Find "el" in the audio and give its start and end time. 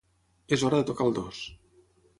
1.11-1.15